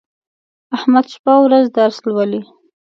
[0.75, 2.41] احمد شپه او ورځ درس لولي.